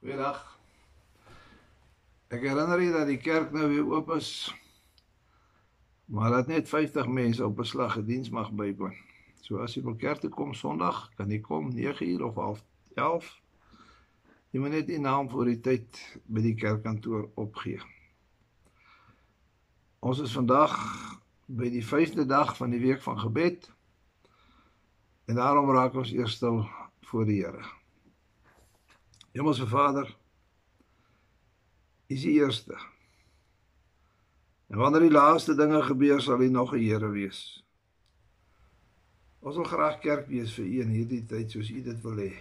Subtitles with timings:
[0.00, 0.38] Goeiedag.
[2.32, 4.28] Ek herinner u dat die kerk nou weer oop is.
[6.08, 8.94] Maar dat net 50 mense op beslag gediens mag bywoon.
[9.44, 12.62] So as jy wil kerk toe kom Sondag, kan jy kom 9uur of half
[12.96, 13.28] 11.
[14.56, 17.82] Jy moet net die naam voor die tyd by die kerkkantoor opgee.
[20.00, 20.78] Ons is vandag
[21.44, 23.68] by die 5de dag van die week van gebed.
[25.28, 26.64] En daarom raak ons eers stil
[27.12, 27.68] voor die Here.
[29.30, 30.16] Hemelse Vader,
[32.10, 32.78] U is die eerste.
[34.66, 37.64] En wanneer die laaste dinge gebeur, sal U nog 'n Here wees.
[39.38, 42.32] Ons wil graag kerk wees vir U in hierdie tyd soos U dit wil hê.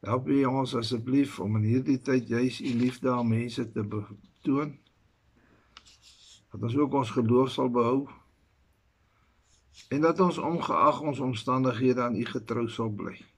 [0.00, 4.78] Help U ons asseblief om in hierdie tyd juis U liefde aan mense te betoon.
[6.50, 8.08] Dat ons ook ons geloof sal behou
[9.88, 13.35] en dat ons ongeag ons omstandighede aan U getrou sal bly.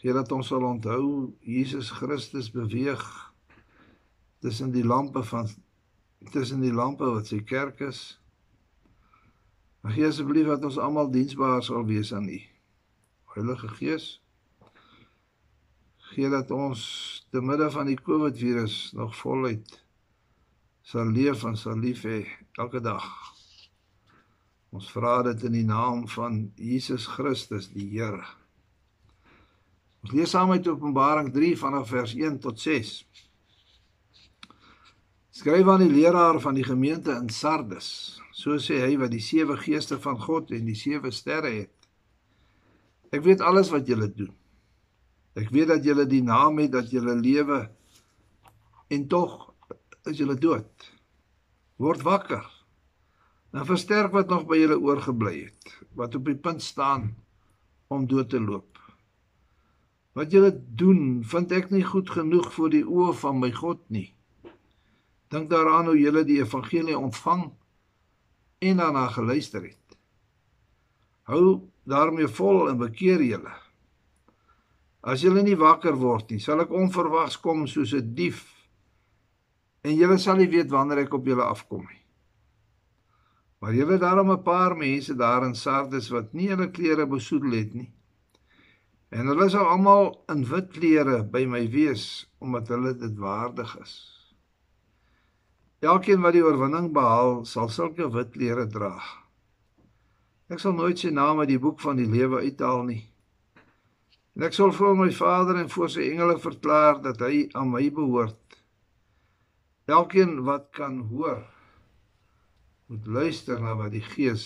[0.00, 3.04] Gee dat ons sal onthou Jesus Christus beweeg
[4.40, 5.48] tussen die lampe van
[6.32, 8.00] tussen die lampe wat sy kerk is.
[9.84, 12.40] Mag gee asseblief dat ons almal diensbaar sal wees aan U.
[13.34, 14.08] Heilige Gees,
[16.10, 16.82] gee dat ons
[17.30, 19.78] te midde van die COVID virus nog voluit
[20.90, 22.24] sal leef en sal lief hê
[22.58, 23.04] elke dag.
[24.74, 28.39] Ons vra dit in die naam van Jesus Christus die Here.
[30.00, 32.92] Ons lees saam uit Openbaring 3 vanaf vers 1 tot 6.
[35.40, 37.90] Skryf aan die leraar van die gemeente in Sardes.
[38.32, 41.88] So sê hy wat die sewe geeste van God en die sewe sterre het.
[43.12, 44.32] Ek weet alles wat julle doen.
[45.36, 47.60] Ek weet dat julle die naam het dat julle lewe
[48.90, 49.36] en tog
[50.08, 50.88] is julle dood.
[51.80, 52.46] Word wakker.
[53.52, 57.10] En versterk wat nog by julle oorgebly het, wat op die punt staan
[57.90, 58.69] om dood te loop.
[60.12, 64.08] Wat julle doen, vind ek nie goed genoeg voor die oë van my God nie.
[65.30, 67.50] Dink daaraan hoe julle die evangelie ontvang
[68.60, 69.98] en daarna geluister het.
[71.30, 73.52] Hou daarmee vol en bekeer julle.
[75.00, 78.42] As julle nie wakker word nie, sal ek onverwags kom soos 'n dief
[79.86, 82.02] en julle sal nie weet wanneer ek op julle afkom nie.
[83.60, 87.74] Maar julle daarom 'n paar mense daar in Sardes wat nie hulle klere besoedel het
[87.74, 87.92] nie.
[89.10, 92.06] En hulle sal almal in wit klere by my wees
[92.38, 93.94] omdat hulle dit waardig is.
[95.80, 98.92] Elkeen wat die oorwinning behaal, sal sulke wit klere dra.
[100.50, 103.02] Ek sal nooit sy naam uit die boek van die lewe uithaal nie.
[104.36, 107.82] En ek sal vir my Vader en voor sy engele verklaar dat hy aan my
[107.94, 108.58] behoort.
[109.90, 111.42] Elkeen wat kan hoor,
[112.90, 114.44] moet luister na wat die Gees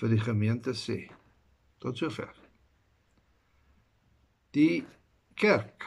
[0.00, 1.04] vir die gemeente sê.
[1.82, 2.41] Tot sover.
[4.52, 4.84] Die
[5.40, 5.86] kerk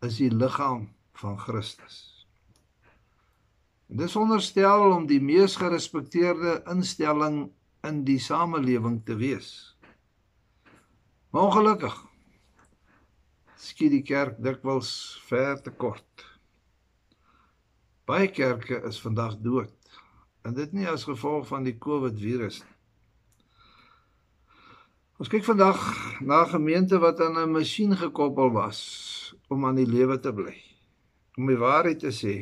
[0.00, 0.86] is die liggaam
[1.20, 1.96] van Christus.
[3.86, 7.50] Dit is onderstel om die mees gerespekteerde instelling
[7.84, 9.50] in die samelewing te wees.
[11.30, 11.98] Maar ongelukkig
[13.60, 14.94] skiet die kerk dikwels
[15.28, 16.24] ver te kort.
[18.08, 20.00] Baie kerke is vandag dood
[20.48, 22.75] en dit nie as gevolg van die COVID virus nie.
[25.16, 25.80] Ons kyk vandag
[26.20, 28.80] na 'n gemeente wat aan 'n masjien gekoppel was
[29.48, 30.56] om aan die lewe te bly.
[31.36, 32.34] Om die waarheid te sê,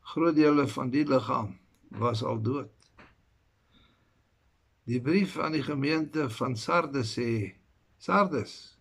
[0.00, 2.72] groot dele van die liggaam was al dood.
[4.84, 7.56] Die brief aan die gemeente van Sardes sê:
[7.96, 8.76] Sardes,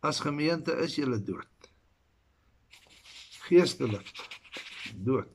[0.00, 1.70] as gemeente is julle dood.
[3.48, 4.12] Geestelik
[4.94, 5.34] dood.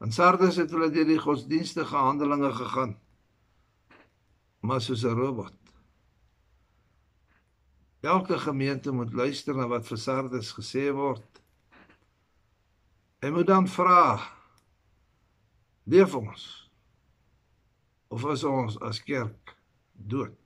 [0.00, 3.01] In Sardes het hulle deur die godsdienstige handelinge gegaan
[4.62, 5.58] maar soos 'n robot.
[8.00, 11.42] Elke gemeente moet luister na wat vir Sardes gesê word.
[13.22, 14.18] Hy moet dan vra:
[15.84, 16.70] Leef ons
[18.08, 19.56] of is ons as kerk
[19.92, 20.38] dood?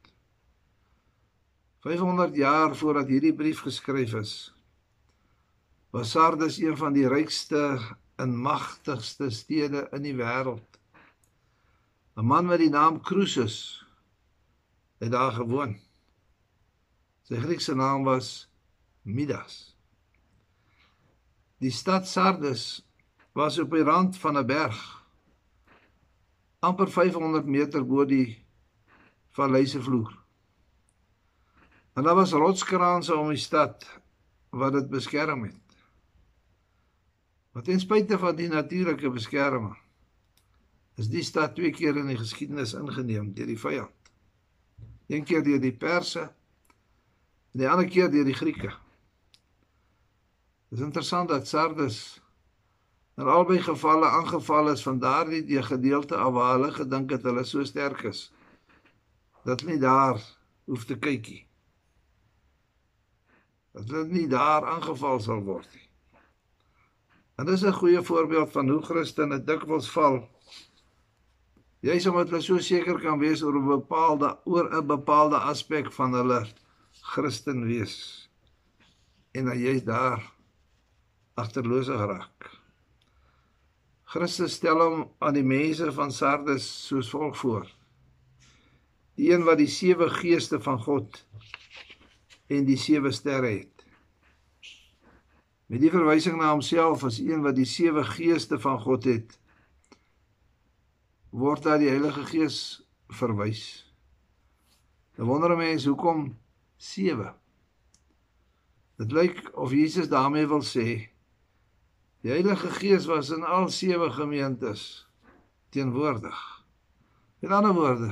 [1.81, 4.55] 500 jaar voordat hierdie brief geskryf is,
[5.90, 7.79] was Sardes een van die rykste
[8.17, 10.81] en magtigste stede in die wêreld.
[12.17, 13.86] 'n Man met die naam Croesus
[14.98, 15.76] het daar gewoon.
[17.26, 18.48] Sy Griekse naam was
[19.02, 19.76] Midas.
[21.58, 22.84] Die stad Sardes
[23.32, 25.06] was op die rand van 'n berg
[26.58, 28.44] amper 500 meter bo die
[29.37, 30.12] vallei se vloer.
[31.94, 33.87] En daar was rotskraanse om die stad
[34.50, 35.76] wat dit beskerm het.
[37.52, 39.76] Maar ten spyte van die natuurlike beskerming
[40.96, 44.06] is die stad twee keer in die geskiedenis ingeneem deur die vyand.
[45.06, 46.20] Een keer deur die Perse
[47.53, 48.73] en die ander keer deur die Grieke.
[50.69, 52.20] Dit is interessant dat Sardes
[53.17, 57.64] in albei gevalle aangeval is van daardie die gedeelte waar hulle gedink het hulle so
[57.64, 58.26] sterk is
[59.47, 60.19] dat hulle nie daar
[60.67, 61.47] hoef te kykie.
[63.73, 65.87] Dat hulle nie daar aangeval sal word nie.
[67.37, 70.29] En dis 'n goeie voorbeeld van hoe Christene dikwels val.
[71.87, 75.93] Jy sê omdat hulle so seker kan wees oor 'n bepaalde oor 'n bepaalde aspek
[75.99, 76.41] van hulle
[77.12, 78.29] Christen wees.
[79.37, 80.33] En dan jy's daar
[81.35, 82.50] agterlose geraak.
[84.05, 87.67] Christus stel hom aan die mense van Sardes soos volg voor.
[89.15, 91.25] Die een wat die sewe geeste van God
[92.47, 93.87] en die sewe sterre het.
[95.67, 99.38] Met die verwysing na homself as een wat die sewe geeste van God het,
[101.37, 102.59] word daar die Heilige Gees
[103.12, 103.85] verwys.
[105.17, 106.31] Nou wonder mense hoekom
[106.81, 107.35] 7?
[108.97, 110.87] Dit lyk of Jesus daarmee wil sê
[112.25, 115.05] die Heilige Gees was in al sewe gemeentes
[115.71, 116.41] teenwoordig.
[117.44, 118.09] Met ander woorde,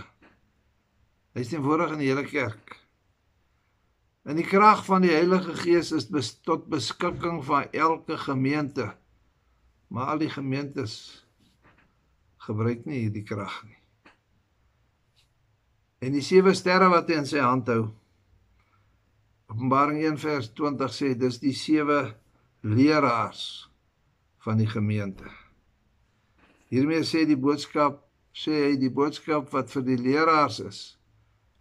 [1.34, 2.76] hy is teenwoordig in die hele kerk.
[4.28, 8.92] En die krag van die Heilige Gees is bes, tot beskikking van elke gemeente.
[9.88, 11.23] Maar al die gemeentes
[12.46, 13.78] gebruik nie hierdie krag nie.
[16.04, 17.86] En die sewe sterre wat hy in sy hand hou.
[19.48, 22.00] Openbaring 1 vers 20 sê dis die sewe
[22.64, 23.44] leraars
[24.44, 25.28] van die gemeente.
[26.72, 28.02] Hiermee sê die boodskap
[28.34, 30.80] sê hy die boodskap wat vir die leraars is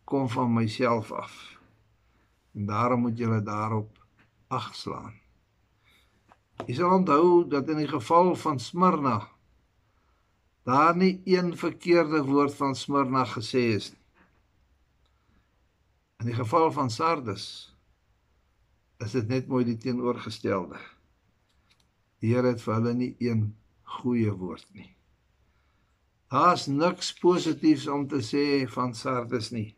[0.09, 1.33] kom van myself af.
[2.57, 3.93] En daarom moet julle daarop
[4.51, 5.13] ag slaan.
[6.67, 9.17] Jy sal onthou dat in die geval van Smyrna
[10.63, 13.99] daar nie een verkeerde woord van Smyrna gesê is nie.
[16.23, 17.75] In die geval van Sardes
[19.03, 20.79] is dit net mooi die teenoorgestelde.
[22.23, 23.49] Die Here het vir hulle nie een
[23.97, 24.87] goeie woord nie.
[26.31, 29.73] Daar's niks positiefs om te sê van Sardes nie.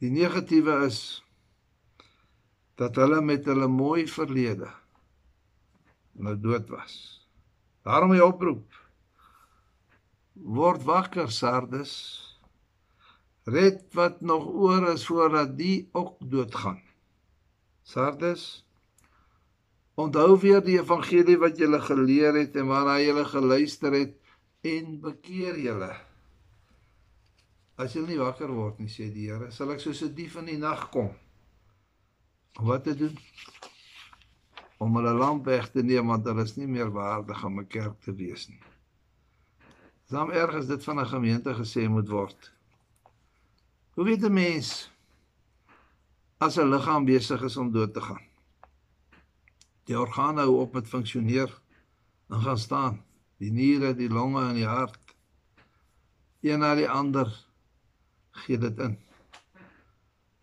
[0.00, 1.20] Die negatiewe is
[2.80, 4.72] dat hulle met hulle mooi verlede
[6.12, 7.21] nou dood was.
[7.82, 8.80] Daarom my oproep.
[10.32, 11.94] Word wakker Sardes.
[13.44, 16.82] Red wat nog oor is voordat die ook doodgaan.
[17.82, 18.62] Sardes
[19.94, 24.14] Onthou weer die evangelie wat jy geleer het en waarna jy geluister het
[24.64, 25.90] en bekeer julle.
[27.76, 30.48] As jy nie wakker word nie, sê die Here, sal ek soos 'n dief in
[30.48, 31.12] die nag kom.
[32.58, 33.18] Om wat te doen?
[34.82, 38.00] Om hulle lamp weg te neem want hulle is nie meer waardig om 'n kerk
[38.02, 38.62] te wees nie.
[40.10, 42.52] Saam ergens dit van 'n gemeente gesê moet word.
[43.94, 44.90] Hoe weet 'n mens
[46.38, 48.26] as 'n liggaam besig is om dood te gaan?
[49.84, 51.60] Die organe hou op met funksioneer
[52.28, 53.04] en gaan staan.
[53.38, 55.02] Die niere, die longe en die hart
[56.42, 57.30] een na die ander
[58.30, 58.98] gee dit in.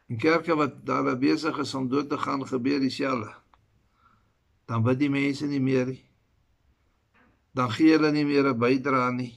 [0.07, 3.33] In kerke wat daar besig is om dood te gaan, gebeur dieselfde.
[4.69, 6.03] Dan bid die mense nie meer nie.
[7.57, 9.33] Dan gee hulle nie meer 'n bydrae nie.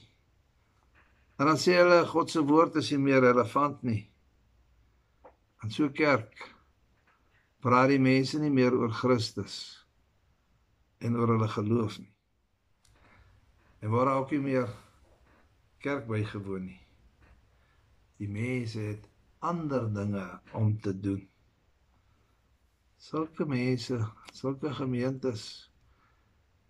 [1.39, 4.03] En dan sê hulle God se woord is nie meer relevant nie.
[5.63, 6.53] En so kerk
[7.63, 9.55] praat die mense nie meer oor Christus
[10.99, 12.13] en oor hulle geloof nie.
[13.81, 14.69] En waar ook nie meer
[15.83, 16.81] kerk bygewoon nie.
[18.21, 19.09] Die mense het
[19.39, 21.32] ander dinge om te doen.
[23.03, 23.97] Sulke mense,
[24.31, 25.41] sulke gemeentes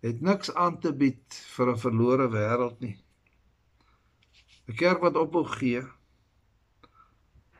[0.02, 2.96] het niks aan te bied vir 'n verlore wêreld nie.
[4.68, 5.82] 'n Kerk wat ophou gee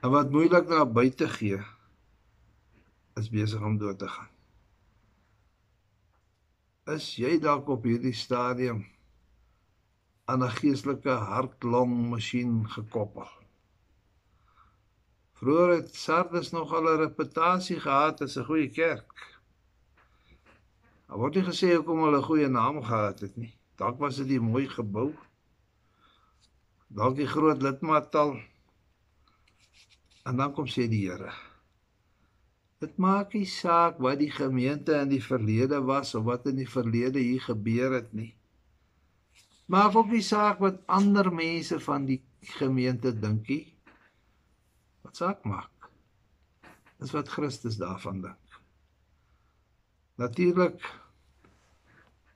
[0.02, 1.61] en wat moeilik na buite gee
[3.23, 4.33] is besig om dood te gaan.
[6.97, 8.83] Is jy dalk op hierdie stadium
[10.26, 13.31] aan 'n geestelike hart-long masjien gekoppel?
[15.34, 19.40] Vroeger het Sardes nog al 'n reputasie gehad as 'n goeie kerk.
[21.06, 23.54] Maar word nie gesê hoekom hulle 'n goeie naam gehad het nie.
[23.76, 25.10] Dalk was dit 'n mooi gebou.
[26.86, 28.38] Dalk die groot lidmaatal.
[30.24, 31.32] En dan kom sê die Here.
[32.78, 36.70] Dit maak nie saak wat die gemeente in die verlede was of wat in die
[36.70, 38.34] verlede hier gebeur het nie.
[39.66, 43.74] Maak ook nie saak wat ander mense van die gemeente dink nie
[45.14, 45.90] wat saak maak.
[46.99, 48.56] Dis wat Christus daarvan dink.
[50.18, 50.83] Natuurlik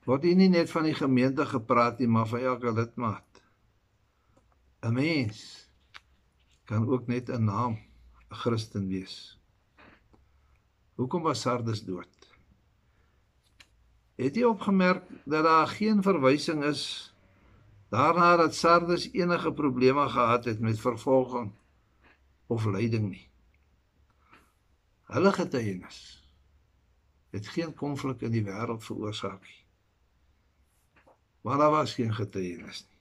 [0.07, 3.43] word hier nie net van die gemeente gepraat nie, maar van elke lidmaat.
[4.83, 5.67] 'n Mens
[6.71, 7.75] kan ook net 'n naam
[8.31, 9.39] 'n Christen wees.
[10.95, 12.15] Hoekom was Sardes dood?
[14.17, 17.15] Het jy opgemerk dat daar geen verwysing is
[17.91, 21.53] daarna dat Sardes enige probleme gehad het met vervolging
[22.49, 23.25] of lyding nie?
[25.09, 26.01] Hulle getuienis
[27.33, 29.63] het geen konflik in die wêreld veroorsaak nie.
[31.45, 32.99] Maar daar was geen getuienis nie.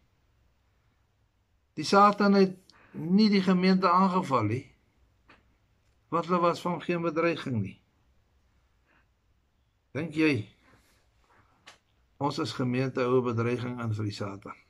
[1.80, 2.56] Die Satan het
[2.92, 4.66] nie die gemeente aangeval nie.
[6.08, 7.76] Want hulle was van geen bedreiging nie.
[9.96, 10.48] Dink jy
[12.18, 14.67] ons as gemeente 'n bedreiging aan vir die Satan?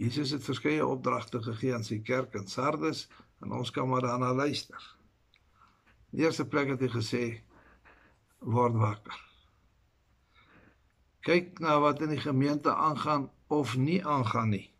[0.00, 3.02] Jesus het verskeie opdragte gegee aan sy kerk in Sardes
[3.44, 4.80] en ons kan maar daarna luister.
[6.10, 7.24] In die eerste plek het hy gesê
[8.40, 9.18] word wakker.
[11.28, 14.70] Kyk na wat in die gemeente aangaan of nie aangaan nie.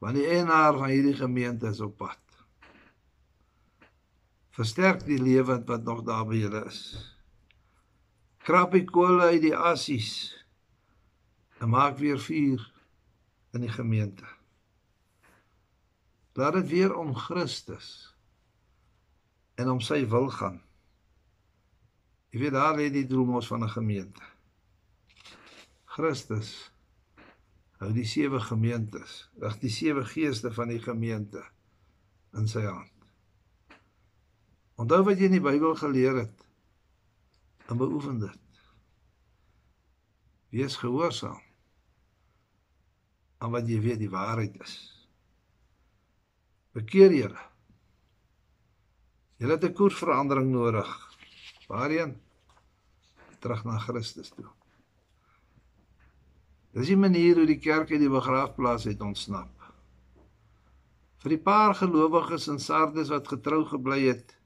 [0.00, 2.40] Want die eienaar van hierdie gemeente is op pad.
[4.56, 6.80] Versterk die lewend wat nog daar by julle is.
[8.48, 10.10] Krap die kolle uit die assies
[11.60, 12.64] en maak weer vuur
[13.52, 14.24] in die gemeente.
[16.38, 18.14] Laat dit weer om Christus
[19.54, 20.60] en om sy wil gaan.
[22.30, 24.22] Jy weet daar lê die droom ons van 'n gemeente.
[25.84, 26.70] Christus
[27.80, 31.42] hou die sewe gemeentes, ag die sewe geeste van die gemeente
[32.34, 32.94] in sy hand.
[34.76, 36.46] Onthou wat jy in die Bybel geleer het
[37.66, 38.62] en beoefen dit.
[40.54, 41.47] Wees gehoorsaam
[43.38, 44.76] aan wat jy weet die waarheid is.
[46.74, 47.44] Bekeer julle.
[49.38, 50.90] Julle het 'n koersverandering nodig.
[51.68, 52.16] Waarheen?
[53.38, 54.48] Terug na Christus toe.
[56.72, 59.50] Dis die manier hoe die kerk uit die begraafplaas het ontsnap.
[61.18, 64.36] Vir die paar gelowiges in Sardes wat getrou gebly het,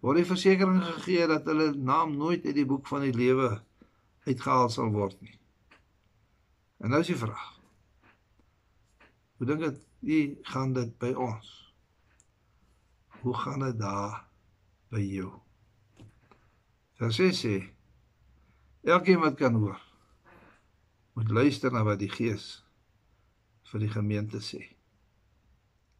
[0.00, 3.62] word die versekering gegee dat hulle naam nooit uit die boek van die lewe
[4.26, 5.38] uitgehaal sal word nie.
[6.78, 7.57] En nou is die vraag.
[9.38, 11.50] Hoe dink dit u gaan dit by ons?
[13.22, 14.24] Hoe gaan dit daar
[14.90, 15.30] by jou?
[16.98, 17.54] Vers sê
[18.82, 19.78] elkeen wat kan hoor
[21.14, 22.64] moet luister na wat die Gees
[23.70, 24.60] vir die gemeente sê.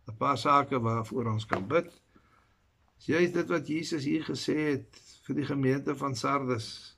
[0.09, 1.91] 'n Paar sake waarvoor ons kan bid.
[3.07, 6.97] Jy is dit wat Jesus hier gesê het vir die gemeente van Sardes.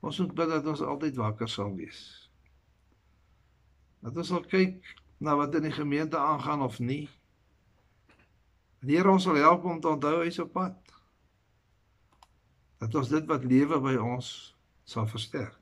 [0.00, 2.02] Ons moet bid dat ons altyd wakker sal wees.
[4.02, 7.08] Dat ons sal kyk na wat in die gemeente aangaan of nie.
[8.84, 10.76] Die Here ons sal help om te onthou hy's op pad.
[12.82, 14.28] Dat ons dit wat lewe by ons
[14.84, 15.60] sal versterk.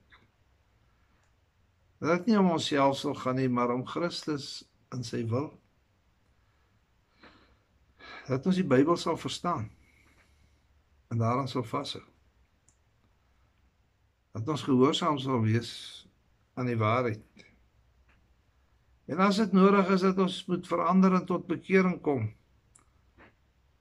[2.02, 5.52] Dat dit nie om onsself sal gaan nie, maar om Christus in sy wil
[8.26, 9.64] dat ons die Bybel sal verstaan
[11.10, 12.02] en daaraan sal vashou.
[14.32, 15.72] Dat ons gehoorsaam sal wees
[16.54, 17.51] aan die waarheid.
[19.10, 22.28] En as dit nodig is dat ons moet verander en tot bekering kom,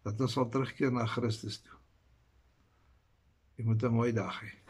[0.01, 1.77] dat ons sal terugkeer na Christus toe.
[3.57, 4.60] Jy moet 'n mooi dag hê.